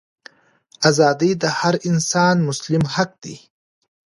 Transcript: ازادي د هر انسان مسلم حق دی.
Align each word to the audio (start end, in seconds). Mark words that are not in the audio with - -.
ازادي 0.89 1.31
د 1.41 1.43
هر 1.59 1.75
انسان 1.89 2.35
مسلم 2.47 2.83
حق 2.93 3.11
دی. 3.23 3.35